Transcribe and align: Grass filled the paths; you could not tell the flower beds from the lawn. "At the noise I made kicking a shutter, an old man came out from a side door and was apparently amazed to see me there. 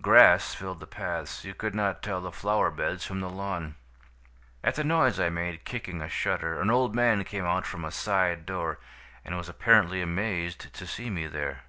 Grass 0.00 0.54
filled 0.54 0.80
the 0.80 0.86
paths; 0.86 1.44
you 1.44 1.52
could 1.52 1.74
not 1.74 2.02
tell 2.02 2.22
the 2.22 2.32
flower 2.32 2.70
beds 2.70 3.04
from 3.04 3.20
the 3.20 3.28
lawn. 3.28 3.74
"At 4.64 4.76
the 4.76 4.82
noise 4.82 5.20
I 5.20 5.28
made 5.28 5.66
kicking 5.66 6.00
a 6.00 6.08
shutter, 6.08 6.58
an 6.58 6.70
old 6.70 6.94
man 6.94 7.22
came 7.24 7.44
out 7.44 7.66
from 7.66 7.84
a 7.84 7.90
side 7.90 8.46
door 8.46 8.78
and 9.26 9.36
was 9.36 9.50
apparently 9.50 10.00
amazed 10.00 10.72
to 10.72 10.86
see 10.86 11.10
me 11.10 11.26
there. 11.26 11.64